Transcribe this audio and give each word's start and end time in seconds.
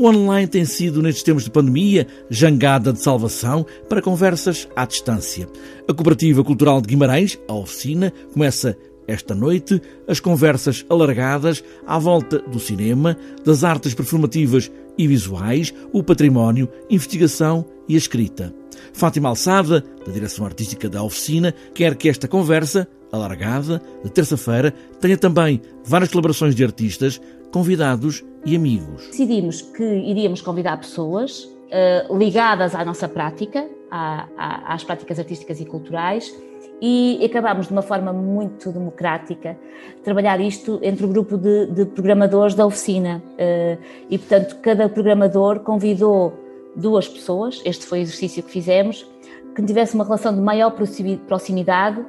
O 0.00 0.06
online 0.06 0.46
tem 0.46 0.64
sido, 0.64 1.02
nestes 1.02 1.24
tempos 1.24 1.42
de 1.42 1.50
pandemia, 1.50 2.06
jangada 2.30 2.92
de 2.92 3.02
salvação 3.02 3.66
para 3.88 4.00
conversas 4.00 4.68
à 4.76 4.86
distância. 4.86 5.48
A 5.88 5.92
Cooperativa 5.92 6.44
Cultural 6.44 6.80
de 6.80 6.86
Guimarães, 6.86 7.36
a 7.48 7.54
oficina, 7.54 8.12
começa 8.32 8.78
esta 9.08 9.34
noite 9.34 9.82
as 10.06 10.20
conversas 10.20 10.86
alargadas 10.88 11.64
à 11.84 11.98
volta 11.98 12.38
do 12.38 12.60
cinema, 12.60 13.16
das 13.44 13.64
artes 13.64 13.92
performativas 13.92 14.70
e 14.96 15.08
visuais, 15.08 15.74
o 15.92 16.00
património, 16.00 16.68
investigação 16.88 17.66
e 17.88 17.96
a 17.96 17.98
escrita. 17.98 18.54
Fátima 18.92 19.30
Alçada, 19.30 19.84
da 20.06 20.12
direção 20.12 20.46
artística 20.46 20.88
da 20.88 21.02
oficina, 21.02 21.52
quer 21.74 21.96
que 21.96 22.08
esta 22.08 22.28
conversa, 22.28 22.86
alargada, 23.12 23.80
de 24.04 24.10
terça-feira, 24.10 24.72
tenha 25.00 25.16
também 25.16 25.60
várias 25.84 26.10
colaborações 26.10 26.54
de 26.54 26.64
artistas, 26.64 27.20
convidados 27.50 28.24
e 28.44 28.54
amigos. 28.54 29.06
Decidimos 29.06 29.62
que 29.62 29.82
iríamos 29.82 30.40
convidar 30.42 30.76
pessoas 30.78 31.44
uh, 31.44 32.16
ligadas 32.16 32.74
à 32.74 32.84
nossa 32.84 33.08
prática, 33.08 33.66
à, 33.90 34.26
à, 34.36 34.74
às 34.74 34.84
práticas 34.84 35.18
artísticas 35.18 35.60
e 35.60 35.64
culturais, 35.64 36.34
e 36.80 37.24
acabámos 37.24 37.66
de 37.66 37.72
uma 37.72 37.82
forma 37.82 38.12
muito 38.12 38.70
democrática 38.70 39.58
trabalhar 40.04 40.40
isto 40.40 40.78
entre 40.80 41.04
o 41.04 41.08
grupo 41.08 41.36
de, 41.36 41.66
de 41.66 41.84
programadores 41.86 42.54
da 42.54 42.64
oficina. 42.64 43.22
Uh, 43.32 43.82
e, 44.08 44.18
portanto, 44.18 44.56
cada 44.62 44.88
programador 44.88 45.60
convidou 45.60 46.32
duas 46.76 47.08
pessoas, 47.08 47.60
este 47.64 47.84
foi 47.86 48.00
o 48.00 48.02
exercício 48.02 48.42
que 48.42 48.50
fizemos, 48.50 49.04
que 49.54 49.62
tivesse 49.62 49.94
uma 49.96 50.04
relação 50.04 50.32
de 50.32 50.40
maior 50.40 50.72
proximidade, 51.26 52.04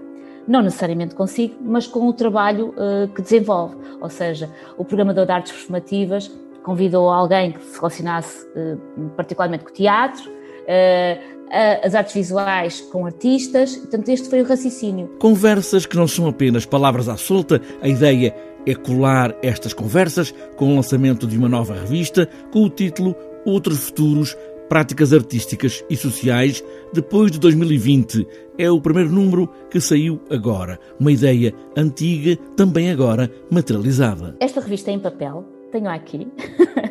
não 0.48 0.62
necessariamente 0.62 1.16
consigo, 1.16 1.56
mas 1.62 1.88
com 1.88 2.08
o 2.08 2.14
trabalho 2.14 2.70
uh, 2.70 3.08
que 3.14 3.22
desenvolve. 3.22 3.76
Ou 4.02 4.10
seja, 4.10 4.50
o 4.78 4.86
programador 4.86 5.26
de 5.26 5.32
artes 5.32 5.52
performativas 5.52 6.32
convidou 6.64 7.10
alguém 7.10 7.52
que 7.52 7.64
se 7.64 7.78
relacionasse 7.78 8.46
uh, 8.48 9.10
particularmente 9.16 9.64
com 9.64 9.70
o 9.70 9.74
teatro, 9.74 10.30
uh, 10.30 11.40
as 11.84 11.96
artes 11.96 12.14
visuais 12.14 12.82
com 12.92 13.06
artistas, 13.08 13.76
portanto, 13.76 14.10
este 14.10 14.30
foi 14.30 14.42
o 14.42 14.46
raciocínio. 14.46 15.08
Conversas 15.20 15.86
que 15.86 15.98
não 15.98 16.08
são 16.08 16.28
apenas 16.28 16.66
palavras 16.66 17.10
à 17.10 17.18
solta, 17.18 17.60
a 17.82 17.88
ideia 17.88 18.36
é 18.68 18.76
colar 18.76 19.36
estas 19.42 19.74
conversas 19.74 20.32
com 20.56 20.72
o 20.72 20.76
lançamento 20.76 21.26
de 21.26 21.38
uma 21.38 21.50
nova 21.50 21.74
revista 21.74 22.30
com 22.52 22.64
o 22.64 22.70
título 22.70 23.16
Outros 23.46 23.86
Futuros 23.86 24.38
Práticas 24.70 25.12
Artísticas 25.12 25.84
e 25.90 25.98
Sociais 25.98 26.64
depois 26.94 27.32
de 27.32 27.40
2020. 27.40 28.28
É 28.58 28.70
o 28.70 28.80
primeiro 28.80 29.10
número 29.10 29.50
que 29.70 29.82
saiu 29.82 30.22
agora. 30.30 30.80
Uma 31.00 31.12
ideia 31.12 31.54
antiga, 31.76 32.36
também 32.56 32.92
agora 32.92 33.32
materializada. 33.50 34.38
Esta 34.40 34.62
revista 34.62 34.92
é 34.92 34.94
em 34.94 35.00
papel, 35.00 35.44
tenho 35.72 35.90
aqui. 35.90 36.28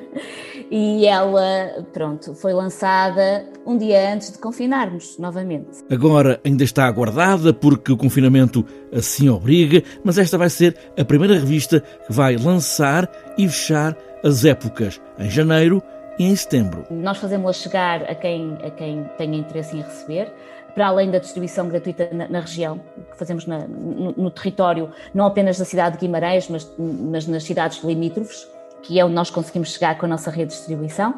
e 0.71 1.07
ela, 1.07 1.87
pronto, 1.93 2.35
foi 2.35 2.53
lançada 2.53 3.47
um 3.65 3.79
dia 3.79 4.13
antes 4.13 4.33
de 4.33 4.39
confinarmos 4.39 5.17
novamente. 5.19 5.85
Agora 5.91 6.41
ainda 6.45 6.65
está 6.65 6.85
aguardada 6.87 7.55
porque 7.55 7.93
o 7.93 7.97
confinamento 7.97 8.65
assim 8.93 9.29
obriga, 9.29 9.83
mas 10.03 10.19
esta 10.19 10.37
vai 10.37 10.51
ser 10.51 10.77
a 10.99 11.05
primeira 11.05 11.35
revista 11.35 11.81
que 11.81 12.13
vai 12.13 12.37
lançar 12.37 13.09
e 13.39 13.49
fechar 13.49 13.97
as 14.25 14.45
épocas 14.45 15.01
em 15.19 15.31
janeiro 15.31 15.83
e 16.19 16.25
em 16.25 16.35
setembro. 16.35 16.85
Nós 16.91 17.19
fazemos-la 17.19 17.53
chegar 17.53 18.03
a 18.03 18.15
quem, 18.15 18.59
a 18.63 18.71
quem 18.71 19.05
tenha 19.17 19.39
interesse 19.39 19.77
em 19.77 19.83
receber, 19.83 20.33
para 20.75 20.89
além 20.89 21.11
da 21.11 21.19
distribuição 21.19 21.69
gratuita 21.69 22.09
na, 22.13 22.29
na 22.29 22.41
região, 22.41 22.81
que 23.11 23.17
fazemos 23.17 23.47
na, 23.47 23.67
no, 23.67 24.13
no, 24.13 24.31
território, 24.31 24.91
não 25.15 25.27
apenas 25.27 25.59
da 25.59 25.65
cidade 25.65 25.97
de 25.97 26.01
Guimarães, 26.07 26.49
mas, 26.49 26.71
mas 26.79 27.27
nas 27.27 27.45
cidades 27.45 27.83
limítrofes, 27.83 28.47
que 28.83 28.99
é 28.99 29.05
onde 29.05 29.15
nós 29.15 29.31
conseguimos 29.31 29.73
chegar 29.73 29.99
com 29.99 30.07
a 30.07 30.09
nossa 30.09 30.31
rede 30.31 30.51
de 30.51 30.57
distribuição, 30.57 31.15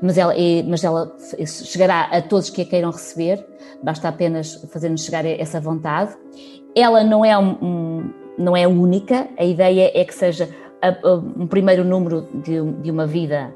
mas 0.00 0.16
ela, 0.16 0.34
mas 0.66 0.84
ela 0.84 1.12
chegará 1.46 2.02
a 2.02 2.22
todos 2.22 2.50
que 2.50 2.62
a 2.62 2.64
queiram 2.64 2.90
receber, 2.90 3.44
basta 3.82 4.08
apenas 4.08 4.54
fazer-nos 4.72 5.04
chegar 5.04 5.24
essa 5.24 5.60
vontade. 5.60 6.16
Ela 6.74 7.02
não 7.02 7.24
é, 7.24 7.36
um, 7.36 8.12
não 8.38 8.56
é 8.56 8.66
única, 8.66 9.28
a 9.36 9.44
ideia 9.44 9.90
é 9.92 10.04
que 10.04 10.14
seja 10.14 10.48
um 11.36 11.46
primeiro 11.46 11.84
número 11.84 12.28
de, 12.32 12.62
de 12.80 12.90
uma 12.90 13.06
vida 13.06 13.54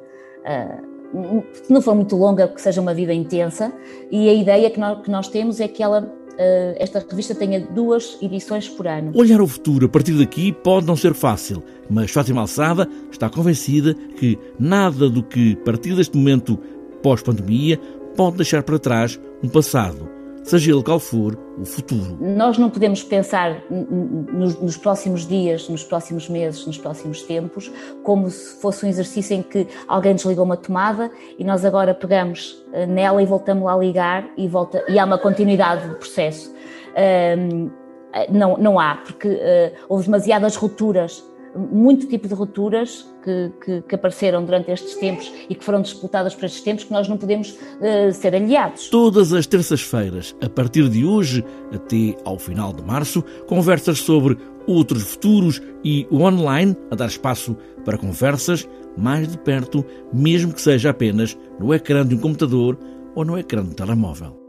se 1.52 1.72
não 1.72 1.80
for 1.80 1.94
muito 1.94 2.16
longa, 2.16 2.48
que 2.48 2.60
seja 2.60 2.80
uma 2.80 2.94
vida 2.94 3.12
intensa, 3.12 3.72
e 4.10 4.28
a 4.28 4.34
ideia 4.34 4.70
que 4.70 4.80
nós, 4.80 5.02
que 5.02 5.10
nós 5.10 5.28
temos 5.28 5.60
é 5.60 5.68
que 5.68 5.82
ela, 5.82 6.02
uh, 6.02 6.74
esta 6.76 6.98
revista 6.98 7.34
tenha 7.34 7.60
duas 7.60 8.18
edições 8.20 8.68
por 8.68 8.86
ano. 8.86 9.12
Olhar 9.14 9.40
o 9.40 9.46
futuro 9.46 9.86
a 9.86 9.88
partir 9.88 10.12
daqui 10.12 10.52
pode 10.52 10.86
não 10.86 10.96
ser 10.96 11.14
fácil, 11.14 11.62
mas 11.88 12.10
Fátima 12.10 12.40
Alçada 12.40 12.88
está 13.10 13.30
convencida 13.30 13.94
que 14.18 14.38
nada 14.58 15.08
do 15.08 15.22
que 15.22 15.56
partir 15.56 15.94
deste 15.94 16.16
momento 16.16 16.58
pós-pandemia 17.02 17.78
pode 18.16 18.36
deixar 18.36 18.62
para 18.62 18.78
trás 18.78 19.20
um 19.42 19.48
passado 19.48 20.23
qual 20.84 21.00
for 21.00 21.38
o 21.58 21.64
futuro. 21.64 22.18
Nós 22.20 22.58
não 22.58 22.68
podemos 22.68 23.02
pensar 23.02 23.62
nos, 23.70 24.60
nos, 24.60 24.76
próximos 24.76 25.26
dias, 25.26 25.68
nos 25.68 25.82
próximos 25.82 26.28
meses, 26.28 26.66
nos 26.66 26.76
próximos 26.76 27.22
tempos, 27.22 27.72
como 28.02 28.30
se 28.30 28.60
fosse 28.60 28.84
um 28.84 28.88
exercício 28.88 29.34
em 29.36 29.42
que 29.42 29.66
alguém 29.88 30.14
desligou 30.14 30.44
uma 30.44 30.56
tomada 30.56 31.10
e 31.38 31.44
nós 31.44 31.64
agora 31.64 31.94
pegamos 31.94 32.62
eh, 32.72 32.86
nela 32.86 33.22
e 33.22 33.26
voltamos 33.26 33.66
a 33.66 33.76
ligar 33.76 34.28
e, 34.36 34.46
volta, 34.46 34.84
e 34.88 34.98
há 34.98 35.04
uma 35.04 35.18
continuidade 35.18 35.88
do 35.88 35.94
processo. 35.94 36.54
Um, 37.38 37.70
eh, 38.12 38.30
não, 38.30 38.56
não 38.58 38.78
há, 38.78 38.96
porque 38.96 39.28
uh, 39.28 39.72
houve 39.88 40.04
demasiadas 40.04 40.56
rupturas 40.56 41.24
muito 41.56 42.06
tipo 42.06 42.28
de 42.28 42.34
rupturas 42.34 43.06
que, 43.22 43.52
que, 43.64 43.82
que, 43.82 43.94
apareceram 43.94 44.44
durante 44.44 44.70
estes 44.70 44.94
tempos 44.96 45.32
e 45.48 45.54
que 45.54 45.64
foram 45.64 45.80
disputadas 45.80 46.34
por 46.34 46.44
estes 46.44 46.62
tempos 46.62 46.84
que 46.84 46.92
nós 46.92 47.08
não 47.08 47.16
podemos 47.16 47.50
uh, 47.50 48.12
ser 48.12 48.34
aliados. 48.34 48.88
Todas 48.88 49.32
as 49.32 49.46
terças-feiras, 49.46 50.34
a 50.42 50.48
partir 50.48 50.88
de 50.88 51.04
hoje 51.04 51.44
até 51.72 52.16
ao 52.24 52.38
final 52.38 52.72
de 52.72 52.82
março, 52.82 53.22
conversas 53.46 53.98
sobre 54.00 54.36
outros 54.66 55.02
futuros 55.02 55.62
e 55.84 56.06
o 56.10 56.22
online 56.22 56.76
a 56.90 56.94
dar 56.94 57.06
espaço 57.06 57.56
para 57.84 57.98
conversas 57.98 58.68
mais 58.96 59.28
de 59.28 59.38
perto, 59.38 59.84
mesmo 60.12 60.52
que 60.52 60.60
seja 60.60 60.90
apenas 60.90 61.36
no 61.58 61.74
ecrã 61.74 62.06
de 62.06 62.14
um 62.14 62.18
computador 62.18 62.78
ou 63.14 63.24
no 63.24 63.38
ecrã 63.38 63.62
de 63.62 63.70
um 63.70 63.74
telemóvel. 63.74 64.43